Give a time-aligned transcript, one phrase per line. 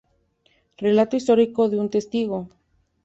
[0.85, 2.37] Relato histórico de un testigo.